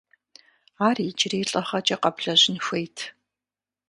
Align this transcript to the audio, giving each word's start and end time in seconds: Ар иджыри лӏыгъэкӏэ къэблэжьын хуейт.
Ар 0.87 0.97
иджыри 1.09 1.41
лӏыгъэкӏэ 1.49 1.95
къэблэжьын 2.01 2.57
хуейт. 2.65 2.97